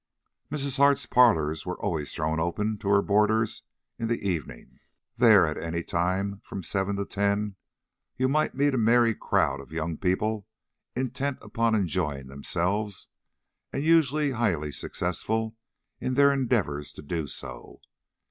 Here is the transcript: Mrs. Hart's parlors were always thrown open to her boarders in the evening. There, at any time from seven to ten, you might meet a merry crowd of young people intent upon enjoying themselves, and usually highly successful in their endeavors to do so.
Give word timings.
Mrs. 0.51 0.77
Hart's 0.77 1.05
parlors 1.05 1.63
were 1.63 1.79
always 1.79 2.11
thrown 2.11 2.39
open 2.39 2.79
to 2.79 2.89
her 2.89 3.03
boarders 3.03 3.61
in 3.99 4.07
the 4.07 4.17
evening. 4.27 4.79
There, 5.17 5.45
at 5.45 5.59
any 5.59 5.83
time 5.83 6.41
from 6.43 6.63
seven 6.63 6.95
to 6.95 7.05
ten, 7.05 7.55
you 8.17 8.27
might 8.27 8.55
meet 8.55 8.73
a 8.73 8.79
merry 8.79 9.13
crowd 9.13 9.59
of 9.61 9.71
young 9.71 9.97
people 9.99 10.47
intent 10.95 11.37
upon 11.43 11.75
enjoying 11.75 12.29
themselves, 12.29 13.09
and 13.71 13.83
usually 13.83 14.31
highly 14.31 14.71
successful 14.71 15.55
in 15.99 16.15
their 16.15 16.33
endeavors 16.33 16.91
to 16.93 17.03
do 17.03 17.27
so. 17.27 17.79